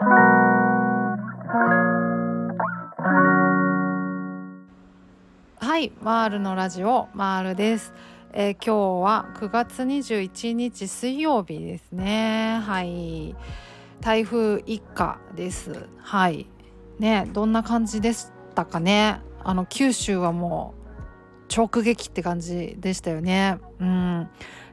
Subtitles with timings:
[0.00, 0.04] は
[5.80, 7.92] いマールのラジオマールです、
[8.32, 12.60] えー、今日は9月21日水曜日ですね。
[12.64, 13.34] はい。
[14.00, 15.88] 台風一過です。
[15.98, 16.46] はい。
[17.00, 19.20] ねどんな感じでしたかね？
[19.42, 20.74] あの九州はも
[21.50, 23.58] う直撃って感じでしたよね。
[23.80, 24.28] うん。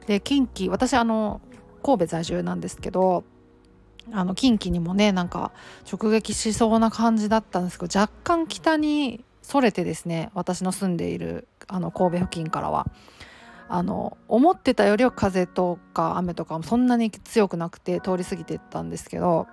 [0.06, 1.40] で近畿私あの
[1.82, 3.24] 神戸在住なんですけど
[4.12, 5.52] あの近畿にもねなんか
[5.90, 12.86] 直撃しそうな感じだったんですけど若干北にそれてですね私の住んでいるあの神戸付近からは
[13.68, 19.48] あの思ってたよりは風とか雨とかもそんなに強くなくて通り過ぎてったんですけど、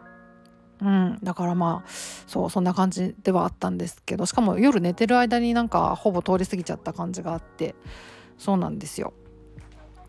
[0.81, 1.89] うん、だからまあ
[2.27, 7.75] そうそんな感じではあったんですけどしかも夜寝てる間になんかほぼ通り過ぎちゃった感じがあって
[8.37, 9.13] そうなんですよ。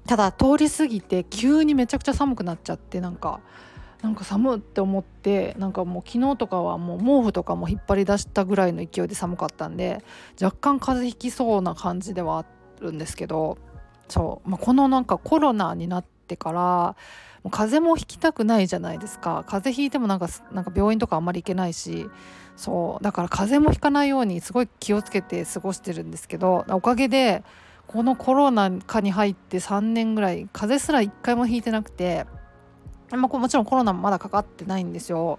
[0.06, 3.40] ただ通り過ぎて急にめちゃくちゃ寒くなっちゃってなんか
[4.04, 10.04] なんか寒って思ってなんかもう昨日とかはもう毛布とかも引っ張り出したぐらいの勢いで寒かったんで
[10.38, 12.46] 若干風邪ひきそうな感じではあ
[12.82, 13.56] るんですけど
[14.10, 16.60] そう、まあ、このなんかコロナになってから
[17.42, 19.44] もう風邪もひきたくないじゃないですか。
[19.46, 22.06] 風邪ひいてもなんかなんか病院とかあんまり行けないし
[22.56, 27.42] そうだから風邪もひかないようにすごい気をつけて過ごしてるんですけどおかげで
[27.86, 32.26] このコロナ禍に入って3年ぐらい風邪すら1回もひいてなくて
[33.10, 35.38] まあ、もちろんコロナもまだかかってないんですよ。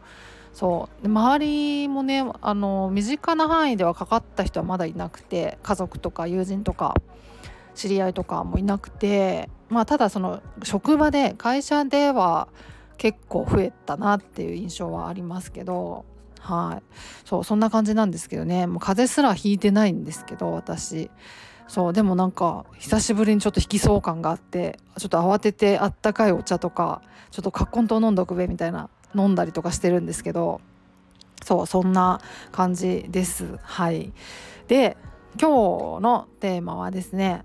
[0.53, 1.03] そう。
[1.03, 6.95] で周りもねあの身近な範囲ではかかった人はまだいなくて家族とか友人とか
[7.73, 12.47] 知り合いとかもいなくてまあただその職場で会社では
[12.97, 16.05] 結構増えたなっていう印象はありますけど
[16.39, 16.83] はい。
[17.27, 18.67] そうそんな感じなんですけどね。
[18.67, 21.09] もう風邪すらひいてないんですけど私。
[21.67, 30.61] そうでもなんか久しぶりにちょっと引きそう感があってちょっと慌ててあったかいお茶とかちょっとカッコンと飲んどくべみたいな飲んだりとかしてるんですけど
[31.43, 33.59] そうそんな感じです。
[33.61, 34.13] はい。
[34.67, 34.97] で
[35.39, 37.43] 今日のテーマはですね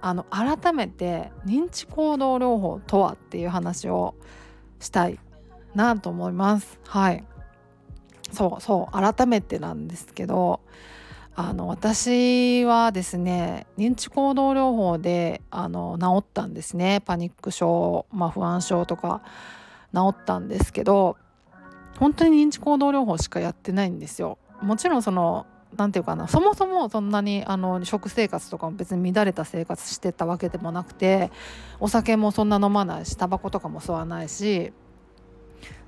[0.00, 4.14] あの改めて認知行動療法とはっていう話を
[4.80, 5.18] したい
[5.74, 6.78] なと思います。
[6.86, 7.24] はい。
[8.32, 10.60] そうそう改めてなんですけど
[11.40, 19.22] あの私はですね認知行動療法であの治ったんですねパニック症、まあ、不安症とか
[19.94, 21.16] 治ったんですけど
[21.96, 24.38] 本当に認知行動療法しかやってないんですよ。
[24.62, 25.46] もちろんその
[25.76, 31.30] 何て言うかなそもそもそんなにあの食生活とかも別に乱れた生活してたわけでもなくて
[31.78, 34.72] お酒もそんな飲まないしタバコとかも吸わないし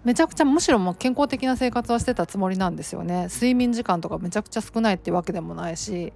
[0.04, 3.28] めちゃくちゃむしろもう健康的な生活はしてたつもりなんですよね。
[3.30, 6.12] 睡眠時間とかめちゃくちゃ少ないっていうわけでもないし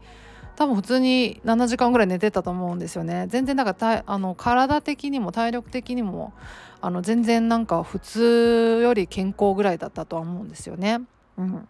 [0.56, 3.26] 多分普通に7時間ぐらい寝てたと思うんですよね。
[3.28, 6.32] 全然なんかあの体的にも体力的にも
[6.80, 11.00] あの全然なんか普通より健康ぐらいだったとは思うんですよね。
[11.36, 11.68] うん、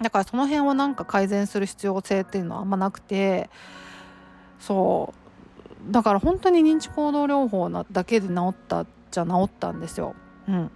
[0.00, 3.50] だからその辺はなんか改善する必要性っていうのはあんまなくて
[4.58, 5.92] そう。
[5.92, 10.14] だから本当に認知行動療法なだけで治ったじゃ治ったんですよ。
[10.48, 10.70] うん、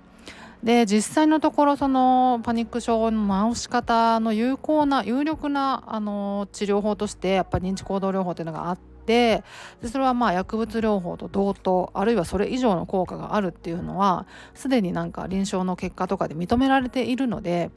[0.63, 9.43] で実際のところそのパニック症の治し方の有効な有力なあの治療法としてやっぱ認知行動療法っていうのがあって
[9.81, 17.71] でそれはまあ薬物療法と同等あるいはそれ以上の効果があるっていうのはすでになんか臨床の結果とかで認められているので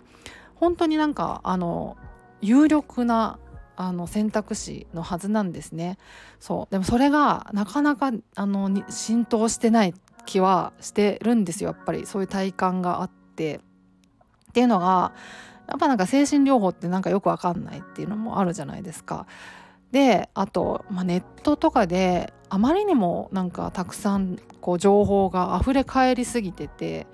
[0.53, 1.97] 本当になんかあの
[2.41, 3.40] 有力な
[3.78, 5.97] あの選択肢のはずなんですね。
[6.40, 6.72] そう。
[6.72, 9.94] でもそれがなかなかあの浸透してない
[10.25, 13.62] 気はしてるんですよやっぱりそういう体感があって
[14.50, 15.13] っていうのが
[15.68, 19.25] やっぱなんか精神療法ってなんかよくわかんないっていうのもあるじゃないですか。
[19.91, 27.07] であと、まあ、ネットとかであまりにもなんかたくさんこう情報が溢れ返りすぎてて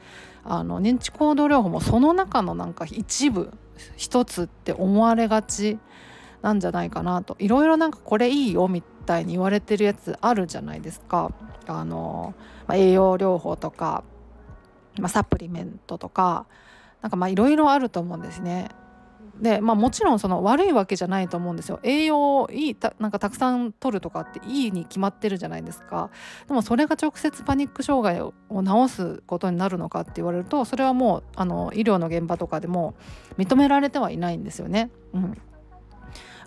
[0.43, 3.51] あの認知行動療法もその中のなんか一部
[3.97, 5.77] 一つって思われがち
[6.41, 11.31] なんじゃないかなといろいろなんかこれいいよみたいに言われてるやつあるじゃないですか。
[11.67, 12.33] あの、
[12.67, 14.03] まあ、栄養療法とか、
[14.99, 16.47] まあ、サプリメントとか
[17.01, 18.69] なんかまあいろいろあると思うんですね。
[19.39, 26.11] でまあもちろんその悪いわけじゃないと思うんですよ栄養いいたなんかたくさん取るとかっていいに決まってるじゃないですか
[26.47, 28.33] でもそれが直接パニック障害を
[28.63, 32.93] 治すことになるのかって言われるとそれはもうあの医療の現場とかでも
[33.37, 34.91] 認められてはいないんですよね。
[35.13, 35.37] うん、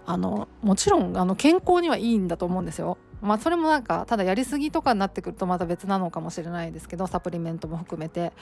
[0.07, 2.99] あのもちろんあの健康にはいいんだと思うんですよ。
[3.23, 8.33] まあそれもなんかただやりすぎとかになってくるとまた別なのかもしれないですけどサプリメントも含めて、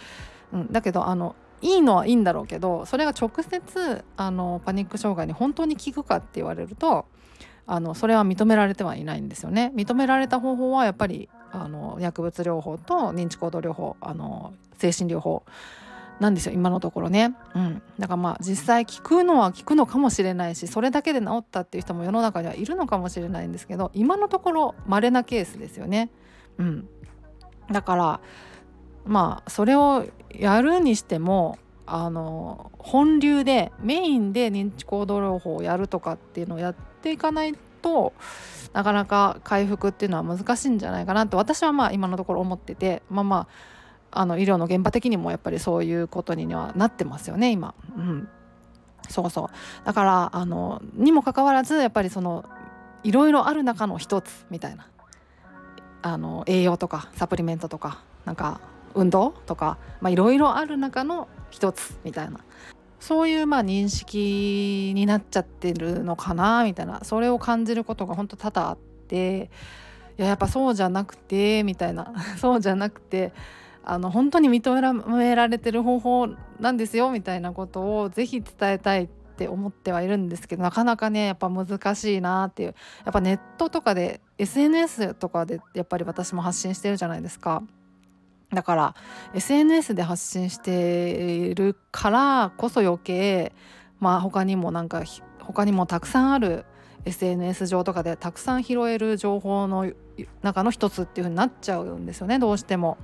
[0.52, 7.06] うん、だけどあのいいのはいいんだろうけどそれが直接あのパニック障害に本当に効くかって言われると
[7.66, 9.72] あのそれは認められてはいないんですよね。
[9.76, 15.44] 認められた方法はやっぱりあの薬物療法と認知行動療法あの精神療法
[16.22, 26.10] なんですよ今のところね、うん、だからまあ実際聞くのは聞くのかもしれないしそれだけで治ったっていう人も世の中にはいるのかもしれないんですけど今のところ稀なケースですよね。
[26.58, 26.88] うん、
[27.70, 28.20] だから
[29.04, 38.12] まあそれをやるにしてもあの本流でメインで認知行動療法をやるとかっていうのをやっていかないと
[38.72, 43.46] なかなか回復っていうのは難しいんじゃないかなと私はまあ今のところ思っててまあまあ
[44.12, 47.74] あの医療の現場的にもやっぱりそういうことにはなってますよね今。
[47.96, 48.28] うん、
[49.08, 49.86] そうそう。
[49.86, 52.44] だからあのにもかかわらずやっぱりその
[53.02, 54.86] いろいろある中の一つみたいな。
[56.04, 58.60] あの栄養とかサプリメントとかなんか
[58.94, 62.40] 運動とかいろいろある中の一つみたいな。
[63.00, 67.00] そういうまあ認識になっちゃってるのかなみたいな。
[67.02, 68.78] それを感じることが本当多々あっ
[69.08, 69.50] て
[70.18, 72.12] いややっぱそうじゃなくてみたいな。
[72.38, 73.32] そうじゃなくて
[73.84, 76.28] あの本当に認められてる方法
[76.60, 82.74] なんですよみたいなことをぜひ伝えたいって思ってはいるんですけどなかなかねやっぱ難しいなっていう
[83.04, 87.62] やっぱネットとかで SNS とかでやっぱり私も発信してるじゃないですか。
[88.50, 88.94] だから
[89.32, 93.54] SNS で発信しているからこそ余計
[93.98, 95.04] まあ他にもなんか
[95.40, 96.66] 他にもたくさんある
[97.06, 99.90] SNS 上とかでたくさん拾える情報の
[100.42, 102.98] 中の一つっていう風になっちゃうんですよねどうしても。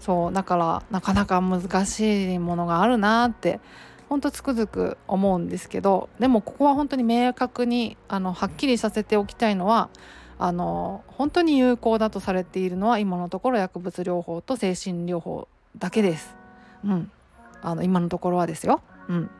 [0.00, 3.60] そうだからなかなか難しいものがあるなって
[4.08, 9.90] ほんとつくづく思うんですけどでもここは本当に明確にあのはっきりさせておきたいのは
[10.38, 16.36] あの本当に有効だとされているのは今のところ薬物療法と精神療法だけです。
[16.84, 17.10] うん、
[17.60, 18.80] あの今のところはですよ。
[19.08, 19.30] うん、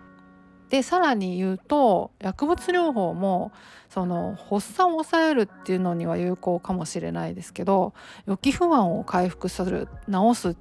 [0.71, 3.53] でさらに言うと薬物療法も
[3.89, 7.95] その発作を抑えるっていうのには有効かもしれないですけど
[8.27, 10.57] 予期不安を回復する治すっ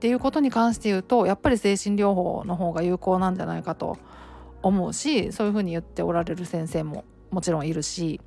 [0.00, 3.98] ていうことに関して言うとやっぱり精神療法の方が有効なんじゃないかと
[4.62, 8.20] 思うしそういうふうに言っておられる先生ももちろんいるし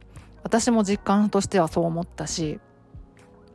[0.44, 2.60] 私も実感としてはそう思ったし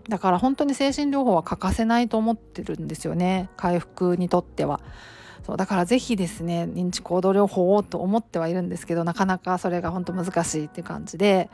[0.08, 4.80] だから本当に精神療法は欠かせないと思ってるんですよね回復にとっては。
[5.44, 11.50] そうだから是非ですね認知行動療法をと思ってはいるんですけどなかなかそれが本当難しいって感じで。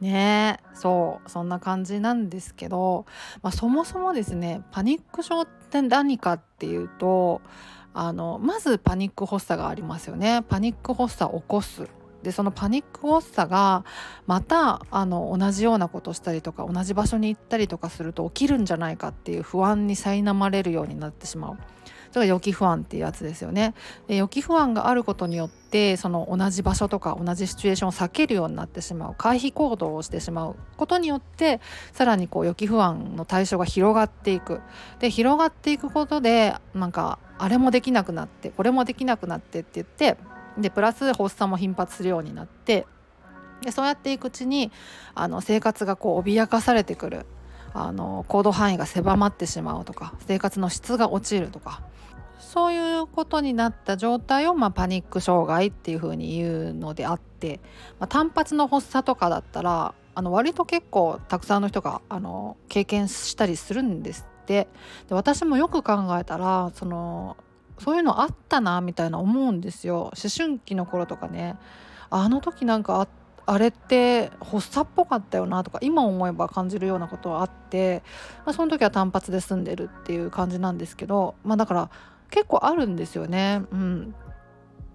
[0.00, 3.06] ねそうそんな感じなんですけど、
[3.42, 7.40] まあ、そもそもですねパニック症って何かっていうと
[7.94, 10.42] あのまずパニック発作がありますよね。
[10.48, 11.88] パニック発作を起こす。
[12.24, 13.84] でそのパニック発作が
[14.26, 21.58] またあの同じようなことしたりとか同じ場所に行ったりとかすると起きるんじゃないかっていう不安に苛まれるようになってしまう。
[22.14, 23.74] それが予期不安っていうやつですよね。
[24.06, 31.60] で予期不安があることによってその同じ場所とか同じシチュエーションを避けるようになってしまう回避行動をしてしまうことによって
[31.92, 34.60] さらにこう予期不安の対象が広がっていく。
[35.00, 40.16] で広がっていくことでなんかあれもできなくなってこれもできなくなってって言って
[40.56, 42.86] でプラス発作も頻発するようになって
[43.62, 44.70] でそうやっていくうちに
[45.16, 47.26] あの生活がこう脅かされてくる
[47.72, 51.82] あの行動範囲が狭まってしまうとか生活の質が落ちるとか
[52.38, 57.60] そういうことになった状態を、まあ、パニック障害っていうふうに言うのであって、
[57.98, 64.68] まあ、単発の発作とかだったらあの割と結構たくさんの人があの経験したりするんですって。
[65.08, 67.36] で私もよく考えたらその
[67.78, 70.02] そういうのあったなみたいな思うんですよ。
[70.02, 71.56] 思春期の頃とかね。
[72.10, 73.08] あの時なんか
[73.46, 78.02] あれって発作っぽかったよなとか今思えば感じるようなことはあって、
[78.46, 81.90] まあ、その時は単発で済んでるっていう感じなんですけどまあだから
[82.34, 83.62] 結構あるんですよね。
[83.70, 84.14] うん、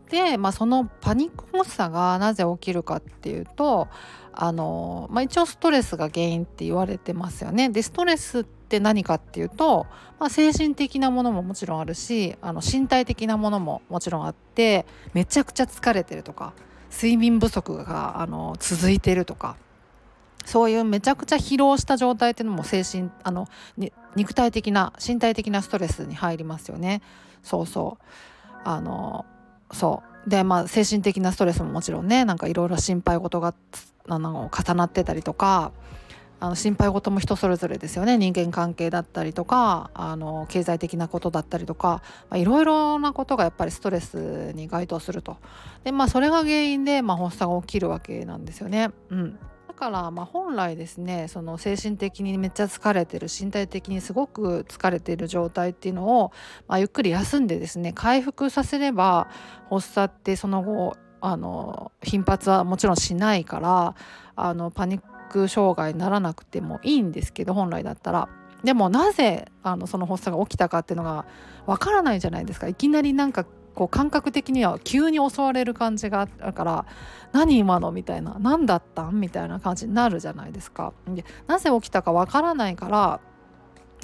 [0.10, 3.88] で、まあ、そのパニック発作がなぜ起きるかっていうと
[4.34, 7.70] あの、まあ、一応ストレスが原因って言われてますよね。
[7.70, 9.88] でストレスって何かっていうと、
[10.20, 16.52] まあ、精神的なものももちろんあるしあの身体的なものももちろんあってめちゃくちゃ疲れてるとか
[16.92, 19.56] 睡眠不足があの続いてるとか
[20.44, 23.48] そういうめちゃくちゃ疲労した状態っていうのも精神あの
[24.16, 27.02] 肉体的な身体的なストレスに入りますよね。
[27.44, 28.06] そうそう。
[28.64, 29.26] あの
[29.72, 30.30] そう。
[30.30, 33.54] でまあ精神的なストレスももちろんねなんかいろいろ心配事が
[34.08, 35.72] あの重なってたりとか
[36.42, 38.18] あの心配事も人それぞれですよね。
[38.18, 42.02] 人間関係だったりとかあの経済的なことだったりとか
[42.34, 45.38] いろいろなことがやっぱりストレスに該当すると。
[45.84, 48.92] でまあそれが原因で、まあ、発作が起きるわけなんですよね。
[49.10, 49.40] うん、
[49.80, 56.32] からまあ本来ですねその精神的にめっちゃ疲れてる身体的にすごく疲れている状態っていうのを、
[56.68, 59.30] まあ、ゆっくり休んでですね回復させれば
[59.70, 63.96] 発作ってその後あの頻発はもちろんしないから
[64.36, 68.30] あのパニック障害にならなくてもいいんですけど本来だったら。
[68.64, 71.26] でもなぜあのその発作が起きたかっていうのが
[71.66, 72.68] わからないじゃないですか。
[72.68, 73.46] いきなりなんか
[73.76, 76.86] こう感覚的には急に襲われる感じがあるから
[77.32, 80.94] 何今のみたいな何だったんみたいな感じになるじゃないですか。
[81.08, 83.20] でなぜ起きたかわからないから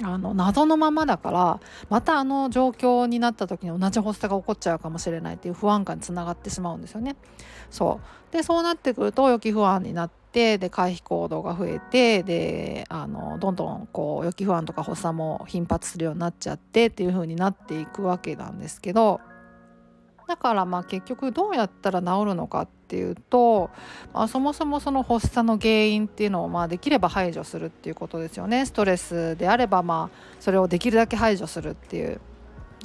[0.02, 7.16] あの謎のままだからまたあの状況になった時に同じ発作が起こっちゃうかもしれないっていう不安感につながってしまうんですよね。
[7.70, 19.20] そうでそうなってくると予期不安になってで回避行動が増えてであのどんどんこう予期不安とか発作も頻発するようになっちゃってっていう風になっていくわけなんですけど
[20.26, 23.70] だからまあ結局どうやったら治るのかっていうと、
[24.12, 28.66] まあ、そもそもその発作の原因っていうのをまあできれば排除するっていうことですよね。
[28.66, 32.20] ストレスであればまあそれをできるだけ排除するっていう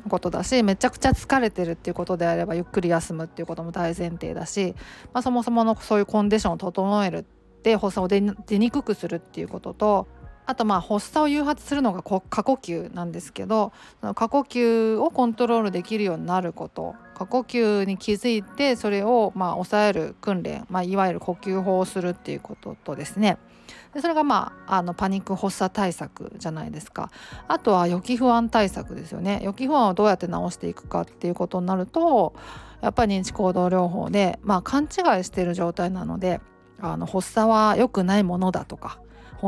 [0.10, 4.75] ことだしめちゃくちゃ疲れてるっていうことであればゆっくり休むっていうことも大前提だし、
[5.13, 7.24] まあ、そもそものそういうコンディションを整えるっ
[7.62, 10.07] て発作を出にくくするっていうことと
[10.45, 13.71] あとまあ発作を誘発するのが過呼吸なんですけど
[14.15, 23.37] 過呼吸をコントロールできるようになること過呼吸に気づいてそれをまあ抑える訓練、まあ、いわゆる呼吸法をするっていうこととですね。
[23.93, 27.11] でそれがまああのパニック発作対策じゃないですか。
[27.47, 29.41] あとは予期不安対策ですよね。
[29.43, 32.33] 予期不安をどうやって治していくかっていうことになると
[32.81, 36.41] やっぱり認知行動療法でまあ勘違いしている状態なので
[36.79, 38.99] あの発作は良くないものだとか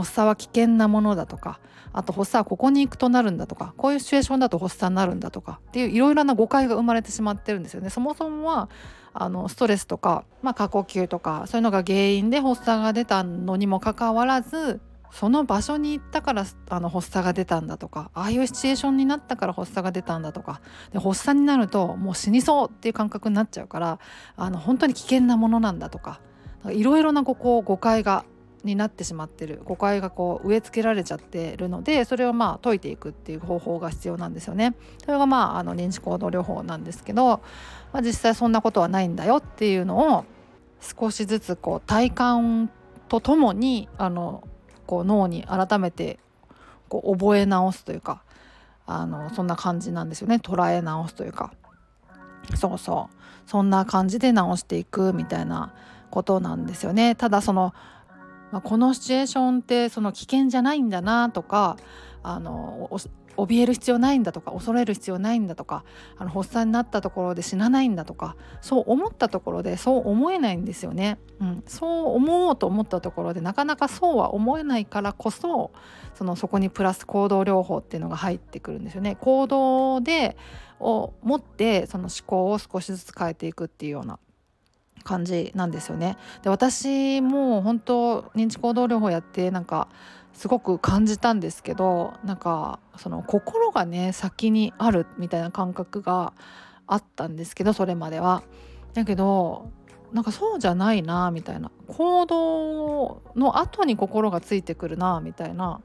[0.02, 1.60] 発作は危険なものだとか
[1.94, 7.90] あと発作はここに行くとなるんだとかこういうシチュエーションだと発作になるんだとかっていういろいろな誤解が生まれてしまってるんですよね。
[7.90, 8.70] そもそもは
[9.14, 14.82] あのストレスとか、まあ、過呼吸とかそういうのが原因で発作が出たのにもかかわらず
[15.12, 20.60] その場所に行ったからあの発作が出たんだとかああいうシチュエーションになったから発作が出たんだとか
[20.92, 24.00] で発作になるともう死にそうっていう感覚になっちゃうから
[24.36, 26.20] あの本当に危険なものなんだとか
[26.72, 28.26] いろいろなここ誤解が
[28.64, 34.76] になってしまってる誤解がこう植え付けられちゃってるのでそれをまあ解いていくっていう方法が必要なんですよね。
[35.04, 37.42] それがまああの認知行動療法なんですけど、
[37.92, 40.26] まあ、実際そんなことはないんだよっていうのを
[40.80, 42.70] 少しずつこう体感
[43.10, 44.48] とともにあの
[44.86, 46.20] こう脳に改めて
[46.90, 48.24] こう覚え直すというか
[48.86, 51.54] あのそんな感じなんですよね捉え直すというか
[52.56, 55.74] そうそうそんな感じで直していくみたいな
[56.10, 57.16] ことなんですよね。
[57.16, 57.74] ただその
[58.54, 61.76] まあ、このシチュエーションってその危険じゃないんだなとか
[62.22, 62.88] あの
[63.36, 65.84] 怯える必要ないんだとか恐れる必要ないんだとか
[66.18, 75.72] あの発作になったところで死なないんだとかそう思ったところでそう思えないんですよね、うん、そう思おうと思ったところでなかなかそうは思えないからこそ
[76.14, 79.18] そのそこにプラス行動療法っていうのが入ってくるんですよね。
[79.20, 80.38] 行動で
[80.80, 84.20] を持ってその思考を少しずつ変えていくっていうような
[85.04, 86.18] 感じなんですよね。
[86.42, 89.88] で私も本当認知行動療法やってなんか
[90.34, 96.34] すごく感じたんですけどなんかその心がね先にあるみたいな感覚が
[96.88, 98.44] あったんですけどそれまでは。
[98.94, 99.70] だけど
[100.12, 105.82] なんかそうじゃないなみたいな行動の後に心がついてくるなみたいな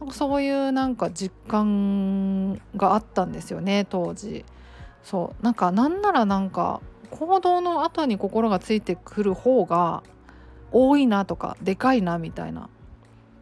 [0.00, 4.44] なんかそういうなんか実感があったんですよね当時。
[5.02, 10.02] そうなんかなんならなんか行動の後に心がついてくる方が
[10.72, 12.68] 多いなとかでかいなみたいなっ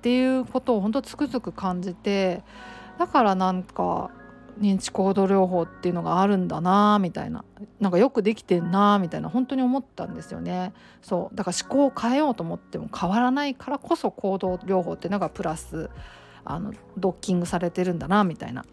[0.00, 2.42] ていうことを本当つくづく感じて
[2.98, 4.10] だからなんか
[4.60, 7.44] 認知行動療法っていうのがあるんだなみたいな
[7.80, 10.72] なんかよくできてんなみたいな本当に思ったんですよね。
[11.00, 11.36] そう。
[11.36, 15.90] だから思考を変えようと思っても変わらないからこそ行動療法っていうのがプラス
[16.44, 18.64] あのドッキングされてるんだなみたいな。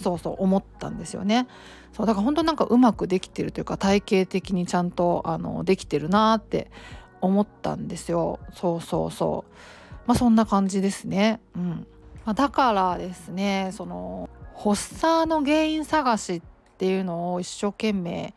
[0.00, 1.46] そうそう思ったんですよね。
[1.92, 6.70] そうだから本当なんかうまくできてるというか体系的にちゃんとあのできてるなって
[7.20, 8.38] 思ったんですよ。
[8.52, 9.52] そうそうそう。
[10.06, 11.40] まあそんな感じですね。
[11.56, 11.86] うん。
[12.24, 16.42] まあ、だからですねその発作の原因探しっ
[16.78, 18.34] ていうのを一生懸命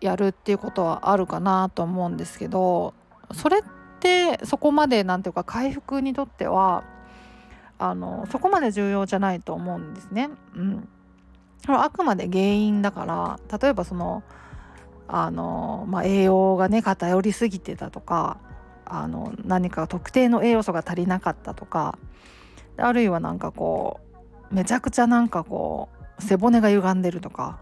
[0.00, 2.94] やるっていうことはあるかなと思うんですけど
[3.32, 3.62] それっ
[4.00, 6.84] てそこまで何ていうか回復にとっては
[7.78, 10.30] あのそこまで重要じゃないと思うんですね。
[10.54, 10.88] うん、
[11.68, 14.22] あくまで原因だから例えばその
[15.08, 18.38] あの、まあ、栄養がね偏りすぎてたとか
[18.84, 21.98] あの何か特定の栄養素が足りなかったとか
[22.76, 24.00] あるいは何かこ
[24.50, 25.88] うめちゃくちゃなんかこ
[26.18, 27.60] う背骨が歪んでるとか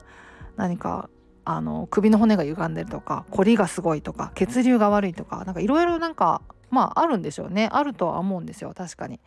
[0.56, 1.08] 何か
[1.44, 9.20] あの首の骨が歪んでるとか凝りがすごいとか血流が悪いとか何かいろいろなんかまああるんでしょうねあるとは思うんですよ確かに。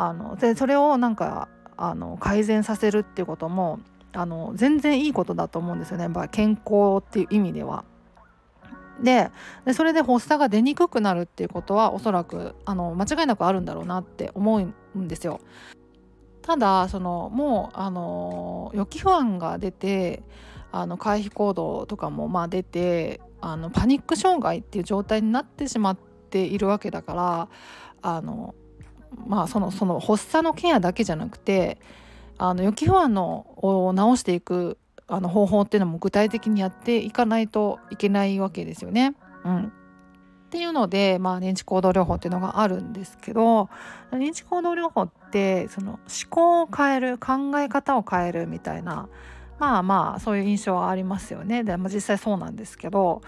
[0.00, 3.80] あのでそれをなんかあの改善させるっていうことも
[4.12, 7.84] あの全然いいことだと思うんですよねやっぱ健康っていう意味では。
[9.02, 9.30] で
[9.74, 15.40] それで発作が出にくくなるっていうことはおそらくあの間違いなくあるんだろうなって思うんですよ。
[16.42, 20.22] ただそのもうあの予期不安が出て
[20.72, 25.98] あの回避行動とかもまあ出てあのパニック障害っていう状態になってしまっ
[26.30, 27.48] ているわけだから
[28.02, 28.54] あの
[29.26, 31.78] まあそのその発作のケアだけじゃなくて
[32.38, 39.14] あの予期不安のを治していくあの方法っていうのも具体的にやっていかないといけないわけですよね。
[39.44, 43.68] うん、っていうので、まあ、認知行動療法っていうのがあるんですけど
[44.12, 46.00] 認知行動療法ってその思
[46.30, 49.08] 考を変える考え方を変えるみたいな
[49.58, 51.64] まあまあそういう印象はありますよね。
[51.64, 53.22] で、まあ、実際そうなんですけど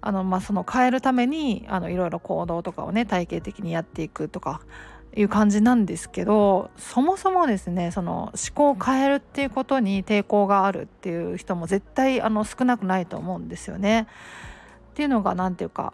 [0.00, 4.60] あの、まあ、その変えるためにいろいろ行動とかをね体系的にやっていくとか
[5.16, 14.08] いう感じなんですけどそもそもですねその思考を変えるっていうことに抵抗があるっていう人も絶対あの少なくないと思うんですよね。
[14.92, 15.92] っていうのが何て言うか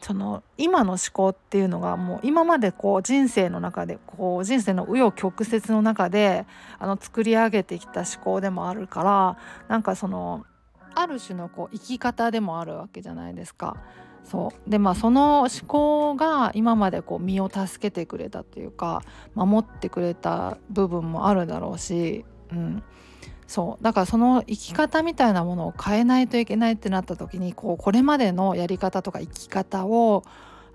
[0.00, 6.46] その今の思考っていうのがもう今までこう人生の中でこう人生の紆余曲折の中で
[6.78, 10.44] あの作り上げてきた思考でもあるからなんかその
[10.94, 13.76] ある種のこう生き方でもあるわけじゃないですか。
[14.30, 14.70] そう。
[14.70, 19.02] でまあその思考が今までこう身を助けてくれたというか
[19.34, 22.82] 守ってくれた部分もあるだろうし、うん、
[23.46, 23.84] そう。
[23.84, 30.24] だからその生き方みたいなものを変えないといけないってなった時にこうこれまでのやり方とか生き方を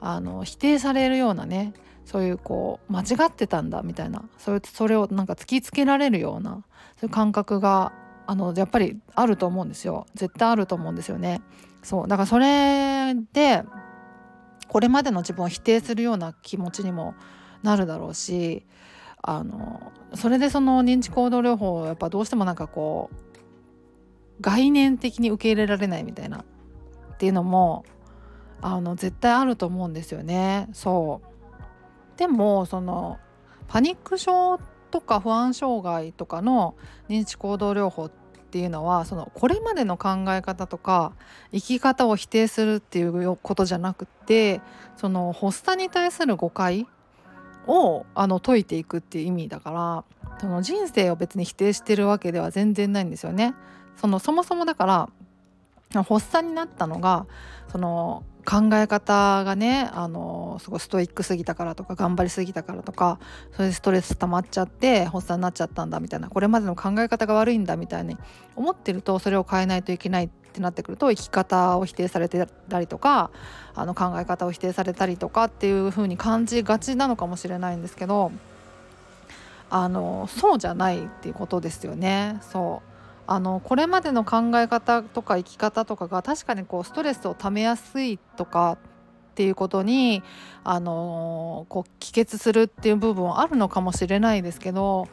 [0.02, 1.74] あの否定されるようなね
[2.06, 6.64] そういうこう間違ってたんだみたいなそういうそれをなんか突きつけられるような
[7.00, 7.94] そういう感覚が
[8.26, 11.42] あのやっぱりあると思うんですよ絶対あると思うんですよね。
[11.82, 13.64] そうだからそれで
[14.70, 17.16] これまでの自分を否定するような気持ちにも
[17.62, 18.66] なるだろうし
[19.22, 23.34] あのそれでその認知行動療法をやっぱどうしてもなんかこう
[24.42, 27.86] 概念的に受け入れられないみたいなっていうのも
[28.62, 30.70] あの絶対あると思うんですよね。
[30.74, 33.18] そうでもその
[33.68, 34.60] パニック症
[34.94, 36.76] とか不安障害とかの
[37.10, 38.12] 認知行動療法っ
[38.52, 41.14] ていうのはそのこれまでの考え方とか
[41.52, 44.62] 生き方を否定するっていうことじゃなくて
[44.96, 46.86] その発作に対する誤解
[47.66, 53.56] をあの解いていくっていう意味だからその人生を別に否定してるわけでは全然ないんですよね。
[53.96, 55.10] そのそもそもだから
[56.02, 57.28] 発作になったのが
[57.72, 63.20] その考え方がねあのすごいストイックすぎたからとか頑張りすぎたからとか
[63.54, 68.18] それでストレス溜まっちゃって発作になっちゃったんだみたいなこれまでの考え方が悪いんだみたいに
[68.56, 73.32] 思ってるとそれを変えないといけないってなってくると生き方を否定されてたりとか
[73.76, 78.32] あの考え方を否定されたりとかっていう風に感じがちなのかもしれないんですけど
[79.70, 82.38] あのそうじゃないっていうことですよね。
[82.42, 82.93] そう
[83.26, 88.78] あのこれまでの考え方とか生き方とかが確かにこうストレスをためやすいとか
[89.34, 90.22] っていうことに
[90.64, 95.08] あのこう帰結するっていう部分はあるのかもしれないですけど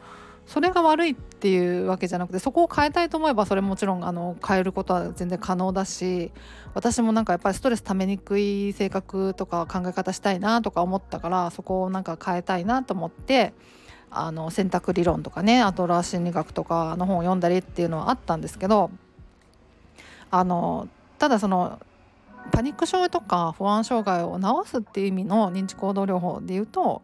[0.45, 6.31] それが悪いっていうわけじゃなくてそこを変えたいと思えばそれもちろんあの変えることは全然可能だし
[6.73, 13.53] 私もなんかやっぱりストレスためにくい性格とか考え方したいなとか思ったからそこをなんか変えたいなと思って。
[14.11, 18.91] あの選択理論とかねアトラー心理学とかの本を読んだりっていうのはあったんですけど
[20.29, 21.79] あのただその
[22.51, 27.01] パニック症とか不安障害を治すっていう意味の認知行動療法でいうと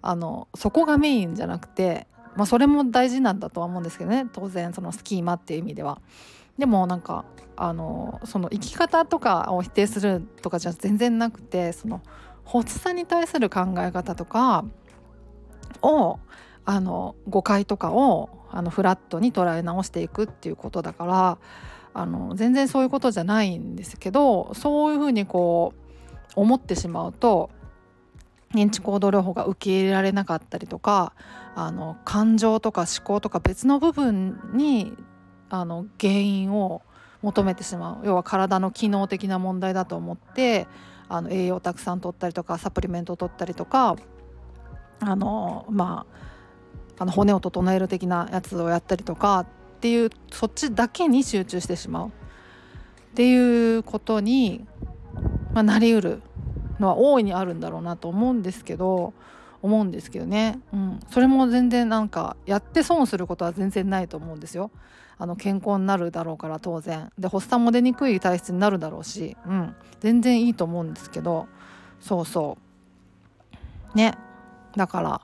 [0.00, 2.06] あのそこがメインじゃなくて、
[2.36, 6.00] まあ、それも大事なんだとは思うんですけどね当然そのスキーマっていう意味では。
[6.56, 7.24] でもなんか
[7.56, 12.00] あのその生き方とかを否定するとかじゃ全然なくてその
[12.44, 14.64] 発作に対する考え方とか
[15.82, 16.18] を
[16.64, 21.38] あの誤解とかをあのフラットに捉え直していくっていうことだから
[21.94, 27.50] あの全然そういうことじゃないんですけどそういうふうにこう思ってしまうと
[28.54, 31.12] 認知行動療法が受け入れられなかったりとか
[31.54, 34.92] あの感情とか思考とか別の部分に
[35.50, 36.82] あの原因を
[37.22, 38.06] 求めてしまう。
[38.06, 40.68] 要は体の機能的な問題だと思って
[41.08, 43.96] あの栄養をたくさん取ったりとかサプリメントを取ったりとか
[45.00, 46.06] あのま
[46.98, 49.46] ああの骨を整える的なやつをやったりとかっ
[49.80, 52.08] ていうそっちだけに集中してしまう。
[52.08, 52.10] っ
[53.14, 54.66] ていうことに、
[55.52, 56.22] まあ、なりうる
[56.78, 59.12] のは大いにあるんだろうなと思うんですけど
[59.62, 64.70] 思うんですけどね、うん、それも全然なんかやって損することは全然ないと思うんですよ。
[65.20, 67.10] あの健康になるだろうから当然。
[67.18, 71.48] で発作も出にくい体質になるだろうし、うん、全然いいと思うんですけど。
[72.00, 72.56] そうそ
[73.94, 73.96] う。
[73.96, 74.14] ね。
[74.76, 75.20] だから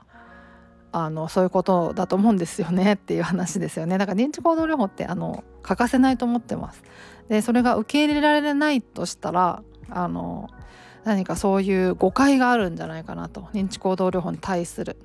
[0.91, 3.97] あのそういうことだと思うんですよねっていう話ですよね。
[3.97, 6.83] だから認知行動療法ってあの欠かせないと思ってます。
[7.27, 10.49] でそれが受け入れられないとしたらあの
[11.03, 13.49] 何かそういう誤解があるんじゃないかなと。
[13.53, 14.95] 認知行動療法に対する。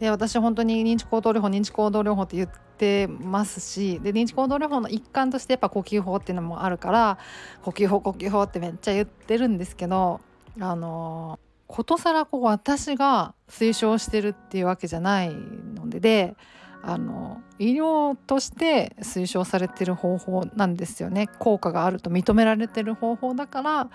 [0.00, 7.18] で私本当に認知行動療法認知行動療法って言ってますしで認知行動療法の一環としてやっぱ呼吸法っていうのもあるから
[7.62, 10.20] 呼吸法呼吸法ってめっちゃ言ってるんですけど
[10.58, 11.38] あの
[11.72, 16.36] ことさらこう私が推奨してるっていうわけじゃないのでで
[16.82, 21.28] あの医療として推奨されてる方法なんですよね。
[21.38, 23.90] 効果があると認められてる方法だから、ま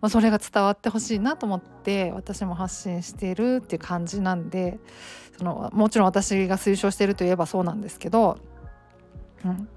[0.00, 4.80] あ、それが伝わってほしいなと思って私も発信しているっていう感じなんで
[5.38, 8.38] そのもちろん私が推奨してるといえばそうなんですけど、
[9.44, 9.68] うん、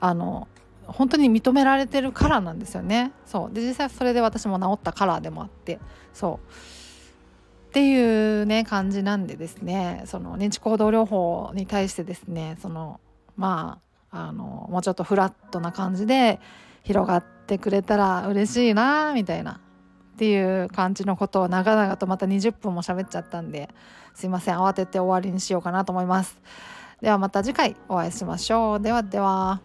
[0.00, 0.48] あの
[0.84, 3.12] 本当に認められてるからなんですよね。
[3.24, 3.54] そう。
[3.54, 5.78] で実際それで私も治ったカラーでもあって。
[6.12, 6.78] そう。
[7.68, 12.98] っていうね感じなんでですねその認知行動療法に対してですねその
[13.36, 13.78] ま
[14.10, 16.40] ああのもうちょっとフラットな感じで
[16.82, 19.60] 広がってくれたら嬉しいなみたいな
[20.14, 23.68] っていう感じのことを長々とまた20分も喋っちゃったんで
[24.14, 26.40] すいません慌てて終わりにしようかなと思います。
[27.00, 28.80] ではまた次回お会いしましょう。
[28.80, 29.60] ではでは。